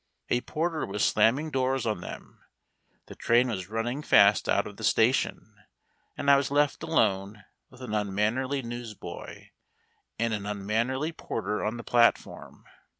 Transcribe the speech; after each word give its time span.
A 0.29 0.41
porter 0.41 0.83
was 0.83 1.05
slamming 1.05 1.51
doors 1.51 1.85
on 1.85 2.01
them, 2.01 2.39
the 3.05 3.13
train 3.13 3.49
was 3.49 3.67
running 3.69 4.01
fast 4.01 4.49
out 4.49 4.65
of 4.65 4.77
the 4.77 4.83
station, 4.83 5.53
and 6.17 6.31
I 6.31 6.37
was 6.37 6.49
left 6.49 6.81
alone 6.81 7.43
with 7.69 7.83
an 7.83 7.93
unmannerly 7.93 8.63
newsboy 8.63 9.49
and 10.17 10.33
an 10.33 10.47
unmannerly 10.47 11.11
porter 11.11 11.63
on 11.63 11.77
the 11.77 11.83
platform. 11.83 12.63